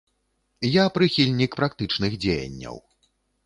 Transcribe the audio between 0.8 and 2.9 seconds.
Я прыхільнік практычных дзеянняў.